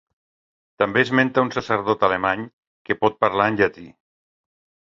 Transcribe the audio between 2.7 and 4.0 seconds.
que pot parlar en llatí.